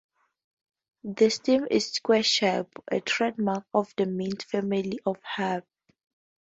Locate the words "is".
1.69-1.91